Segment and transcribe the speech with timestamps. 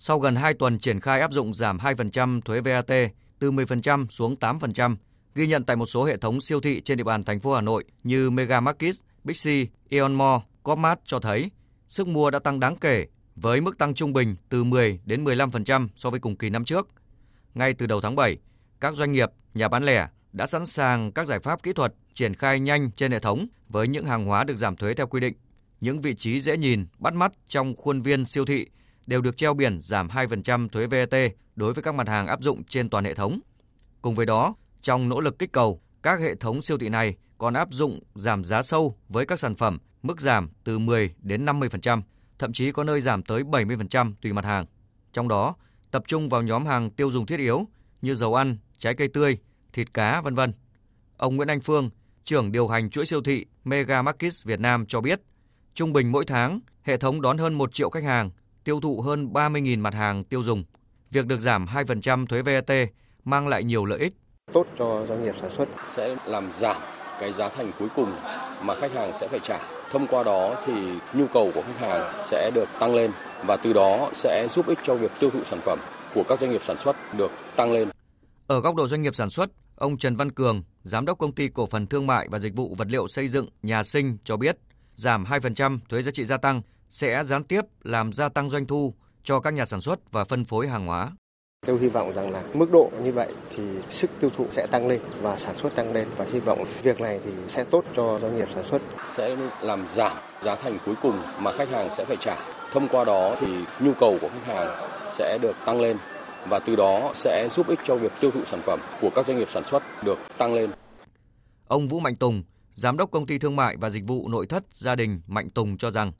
[0.00, 4.34] Sau gần 2 tuần triển khai áp dụng giảm 2% thuế VAT từ 10% xuống
[4.40, 4.96] 8%,
[5.34, 7.60] ghi nhận tại một số hệ thống siêu thị trên địa bàn thành phố Hà
[7.60, 9.46] Nội như Mega Market, Big C,
[9.90, 11.50] Eon Mall, Copmart cho thấy
[11.88, 13.06] sức mua đã tăng đáng kể
[13.36, 16.88] với mức tăng trung bình từ 10 đến 15% so với cùng kỳ năm trước.
[17.54, 18.36] Ngay từ đầu tháng 7,
[18.80, 22.34] các doanh nghiệp, nhà bán lẻ đã sẵn sàng các giải pháp kỹ thuật triển
[22.34, 25.34] khai nhanh trên hệ thống với những hàng hóa được giảm thuế theo quy định.
[25.80, 28.66] Những vị trí dễ nhìn, bắt mắt trong khuôn viên siêu thị
[29.08, 31.14] đều được treo biển giảm 2% thuế VAT
[31.56, 33.40] đối với các mặt hàng áp dụng trên toàn hệ thống.
[34.02, 37.54] Cùng với đó, trong nỗ lực kích cầu, các hệ thống siêu thị này còn
[37.54, 42.02] áp dụng giảm giá sâu với các sản phẩm, mức giảm từ 10 đến 50%,
[42.38, 44.66] thậm chí có nơi giảm tới 70% tùy mặt hàng.
[45.12, 45.54] Trong đó,
[45.90, 47.68] tập trung vào nhóm hàng tiêu dùng thiết yếu
[48.02, 49.38] như dầu ăn, trái cây tươi,
[49.72, 50.52] thịt cá, vân vân.
[51.16, 51.90] Ông Nguyễn Anh Phương,
[52.24, 55.20] trưởng điều hành chuỗi siêu thị Mega Markets Việt Nam cho biết,
[55.74, 58.30] trung bình mỗi tháng, hệ thống đón hơn 1 triệu khách hàng,
[58.68, 60.64] tiêu thụ hơn 30.000 mặt hàng tiêu dùng.
[61.10, 62.76] Việc được giảm 2% thuế VAT
[63.24, 64.12] mang lại nhiều lợi ích.
[64.52, 65.68] Tốt cho doanh nghiệp sản xuất.
[65.90, 66.76] Sẽ làm giảm
[67.20, 68.12] cái giá thành cuối cùng
[68.62, 69.58] mà khách hàng sẽ phải trả.
[69.92, 70.72] Thông qua đó thì
[71.14, 73.10] nhu cầu của khách hàng sẽ được tăng lên
[73.46, 75.78] và từ đó sẽ giúp ích cho việc tiêu thụ sản phẩm
[76.14, 77.88] của các doanh nghiệp sản xuất được tăng lên.
[78.46, 81.48] Ở góc độ doanh nghiệp sản xuất, ông Trần Văn Cường, giám đốc công ty
[81.48, 84.56] cổ phần thương mại và dịch vụ vật liệu xây dựng Nhà Sinh cho biết,
[84.94, 88.94] giảm 2% thuế giá trị gia tăng sẽ gián tiếp làm gia tăng doanh thu
[89.22, 91.12] cho các nhà sản xuất và phân phối hàng hóa.
[91.66, 94.88] Tôi hy vọng rằng là mức độ như vậy thì sức tiêu thụ sẽ tăng
[94.88, 98.18] lên và sản xuất tăng lên và hy vọng việc này thì sẽ tốt cho
[98.18, 98.82] doanh nghiệp sản xuất.
[99.10, 102.36] Sẽ làm giảm giá thành cuối cùng mà khách hàng sẽ phải trả.
[102.72, 103.46] Thông qua đó thì
[103.80, 105.96] nhu cầu của khách hàng sẽ được tăng lên
[106.48, 109.38] và từ đó sẽ giúp ích cho việc tiêu thụ sản phẩm của các doanh
[109.38, 110.70] nghiệp sản xuất được tăng lên.
[111.68, 114.64] Ông Vũ Mạnh Tùng, Giám đốc Công ty Thương mại và Dịch vụ Nội thất
[114.72, 116.12] Gia đình Mạnh Tùng cho rằng,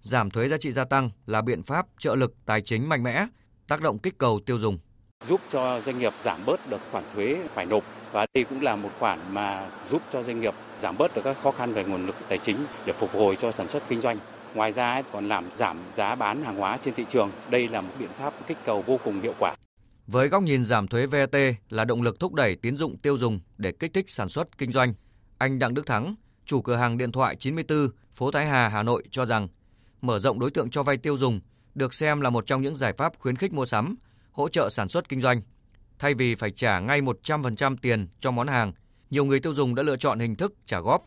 [0.00, 3.26] giảm thuế giá trị gia tăng là biện pháp trợ lực tài chính mạnh mẽ,
[3.68, 4.78] tác động kích cầu tiêu dùng.
[5.28, 8.76] Giúp cho doanh nghiệp giảm bớt được khoản thuế phải nộp và đây cũng là
[8.76, 12.06] một khoản mà giúp cho doanh nghiệp giảm bớt được các khó khăn về nguồn
[12.06, 12.56] lực tài chính
[12.86, 14.18] để phục hồi cho sản xuất kinh doanh.
[14.54, 17.30] Ngoài ra còn làm giảm giá bán hàng hóa trên thị trường.
[17.50, 19.54] Đây là một biện pháp kích cầu vô cùng hiệu quả.
[20.06, 21.36] Với góc nhìn giảm thuế VAT
[21.68, 24.72] là động lực thúc đẩy tín dụng tiêu dùng để kích thích sản xuất kinh
[24.72, 24.94] doanh,
[25.38, 29.02] anh Đặng Đức Thắng, chủ cửa hàng điện thoại 94, phố Thái Hà, Hà Nội
[29.10, 29.48] cho rằng
[30.00, 31.40] mở rộng đối tượng cho vay tiêu dùng
[31.74, 33.96] được xem là một trong những giải pháp khuyến khích mua sắm,
[34.32, 35.40] hỗ trợ sản xuất kinh doanh.
[35.98, 38.72] Thay vì phải trả ngay 100% tiền cho món hàng,
[39.10, 41.04] nhiều người tiêu dùng đã lựa chọn hình thức trả góp.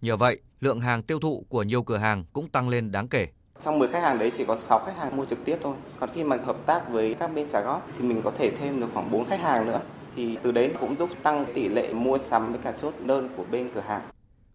[0.00, 3.26] Nhờ vậy, lượng hàng tiêu thụ của nhiều cửa hàng cũng tăng lên đáng kể.
[3.60, 5.74] Trong 10 khách hàng đấy chỉ có 6 khách hàng mua trực tiếp thôi.
[5.98, 8.80] Còn khi mà hợp tác với các bên trả góp thì mình có thể thêm
[8.80, 9.80] được khoảng 4 khách hàng nữa.
[10.16, 13.44] Thì từ đấy cũng giúp tăng tỷ lệ mua sắm với cả chốt đơn của
[13.50, 14.02] bên cửa hàng.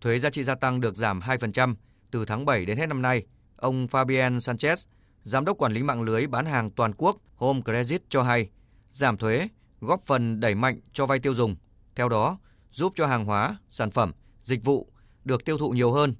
[0.00, 1.74] Thuế giá trị gia tăng được giảm 2%
[2.10, 3.22] từ tháng 7 đến hết năm nay.
[3.64, 4.86] Ông Fabian Sanchez,
[5.22, 8.48] giám đốc quản lý mạng lưới bán hàng toàn quốc Home Credit cho hay,
[8.90, 9.48] giảm thuế
[9.80, 11.56] góp phần đẩy mạnh cho vay tiêu dùng.
[11.94, 12.38] Theo đó,
[12.72, 14.88] giúp cho hàng hóa, sản phẩm, dịch vụ
[15.24, 16.14] được tiêu thụ nhiều hơn.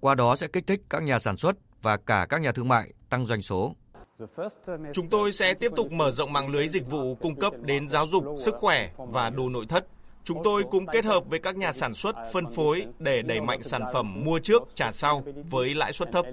[0.00, 2.92] Qua đó sẽ kích thích các nhà sản xuất và cả các nhà thương mại
[3.08, 3.76] tăng doanh số.
[4.94, 8.06] Chúng tôi sẽ tiếp tục mở rộng mạng lưới dịch vụ cung cấp đến giáo
[8.06, 9.86] dục, sức khỏe và đồ nội thất.
[10.26, 13.62] Chúng tôi cũng kết hợp với các nhà sản xuất, phân phối để đẩy mạnh
[13.62, 16.24] sản phẩm mua trước, trả sau với lãi suất thấp.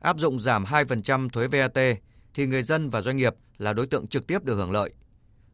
[0.00, 1.96] Áp dụng giảm 2% thuế VAT
[2.34, 4.90] thì người dân và doanh nghiệp là đối tượng trực tiếp được hưởng lợi.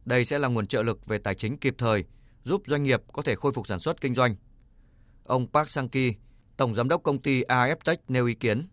[0.05, 2.03] Đây sẽ là nguồn trợ lực về tài chính kịp thời,
[2.43, 4.35] giúp doanh nghiệp có thể khôi phục sản xuất kinh doanh.
[5.23, 6.13] Ông Park Sang-ki,
[6.57, 8.67] Tổng Giám đốc công ty AF Tech nêu ý kiến.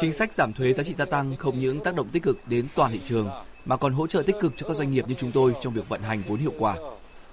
[0.00, 2.66] Chính sách giảm thuế giá trị gia tăng không những tác động tích cực đến
[2.74, 3.28] toàn thị trường
[3.64, 5.88] mà còn hỗ trợ tích cực cho các doanh nghiệp như chúng tôi trong việc
[5.88, 6.76] vận hành vốn hiệu quả.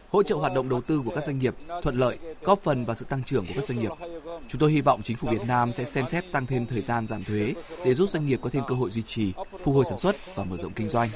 [0.09, 2.95] Hỗ trợ hoạt động đầu tư của các doanh nghiệp thuận lợi, góp phần vào
[2.95, 3.91] sự tăng trưởng của các doanh nghiệp.
[4.47, 7.07] Chúng tôi hy vọng chính phủ Việt Nam sẽ xem xét tăng thêm thời gian
[7.07, 7.53] giảm thuế
[7.85, 9.33] để giúp doanh nghiệp có thêm cơ hội duy trì,
[9.63, 11.09] phục hồi sản xuất và mở rộng kinh doanh.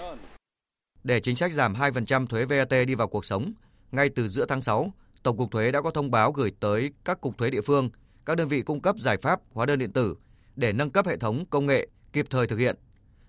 [1.04, 3.54] Để chính sách giảm 2% thuế VAT đi vào cuộc sống,
[3.92, 4.94] ngay từ giữa tháng 6,
[5.24, 7.90] Tổng cục Thuế đã có thông báo gửi tới các cục thuế địa phương,
[8.26, 10.16] các đơn vị cung cấp giải pháp hóa đơn điện tử
[10.56, 12.76] để nâng cấp hệ thống công nghệ kịp thời thực hiện.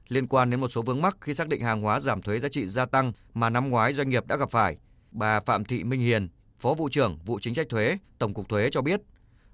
[0.08, 2.48] Liên quan đến một số vướng mắc khi xác định hàng hóa giảm thuế giá
[2.48, 4.76] trị gia tăng mà năm ngoái doanh nghiệp đã gặp phải,
[5.10, 8.68] bà Phạm Thị Minh Hiền, Phó vụ trưởng vụ chính sách thuế, Tổng cục Thuế
[8.72, 9.00] cho biết,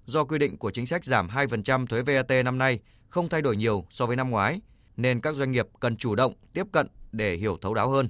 [0.07, 3.57] do quy định của chính sách giảm 2% thuế VAT năm nay không thay đổi
[3.57, 4.61] nhiều so với năm ngoái,
[4.97, 8.09] nên các doanh nghiệp cần chủ động tiếp cận để hiểu thấu đáo hơn.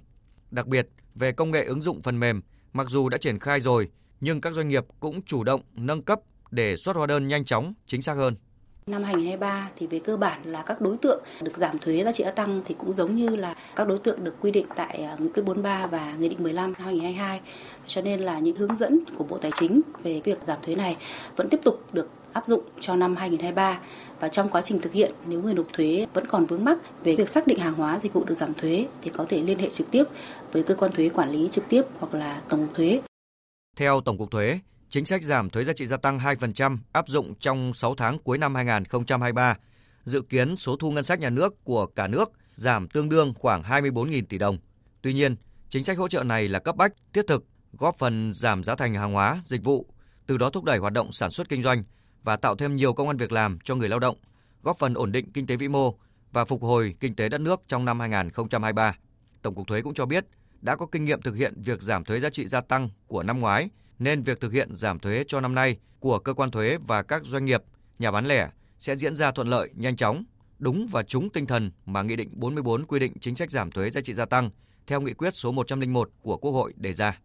[0.50, 2.41] Đặc biệt, về công nghệ ứng dụng phần mềm,
[2.73, 3.89] mặc dù đã triển khai rồi,
[4.21, 7.75] nhưng các doanh nghiệp cũng chủ động nâng cấp để xuất hóa đơn nhanh chóng,
[7.87, 8.37] chính xác hơn.
[8.87, 12.25] Năm 2023 thì về cơ bản là các đối tượng được giảm thuế giá trị
[12.25, 15.17] gia tăng thì cũng giống như là các đối tượng được quy định tại à,
[15.19, 17.40] Nghị quyết 43 và Nghị định 15 năm 2022.
[17.87, 20.96] Cho nên là những hướng dẫn của Bộ Tài chính về việc giảm thuế này
[21.37, 23.81] vẫn tiếp tục được áp dụng cho năm 2023
[24.20, 27.17] và trong quá trình thực hiện nếu người nộp thuế vẫn còn vướng mắc về
[27.17, 29.70] việc xác định hàng hóa dịch vụ được giảm thuế thì có thể liên hệ
[29.70, 30.05] trực tiếp
[30.52, 33.00] với cơ quan thuế quản lý trực tiếp hoặc là tổng cục thuế.
[33.76, 34.58] Theo Tổng cục Thuế,
[34.93, 38.39] chính sách giảm thuế giá trị gia tăng 2% áp dụng trong 6 tháng cuối
[38.39, 39.56] năm 2023.
[40.05, 43.62] Dự kiến số thu ngân sách nhà nước của cả nước giảm tương đương khoảng
[43.62, 44.59] 24.000 tỷ đồng.
[45.03, 45.37] Tuy nhiên,
[45.71, 48.94] chính sách hỗ trợ này là cấp bách, thiết thực, góp phần giảm giá thành
[48.94, 49.87] hàng hóa, dịch vụ,
[50.27, 51.85] từ đó thúc đẩy hoạt động sản xuất kinh doanh
[52.23, 54.17] và tạo thêm nhiều công an việc làm cho người lao động,
[54.62, 55.94] góp phần ổn định kinh tế vĩ mô
[56.33, 58.94] và phục hồi kinh tế đất nước trong năm 2023.
[59.43, 60.25] Tổng cục Thuế cũng cho biết
[60.61, 63.41] đã có kinh nghiệm thực hiện việc giảm thuế giá trị gia tăng của năm
[63.41, 63.69] ngoái,
[63.99, 67.23] nên việc thực hiện giảm thuế cho năm nay của cơ quan thuế và các
[67.25, 67.62] doanh nghiệp,
[67.99, 70.25] nhà bán lẻ sẽ diễn ra thuận lợi, nhanh chóng,
[70.59, 73.91] đúng và trúng tinh thần mà Nghị định 44 quy định chính sách giảm thuế
[73.91, 74.50] giá trị gia tăng
[74.87, 77.19] theo nghị quyết số 101 của Quốc hội đề ra.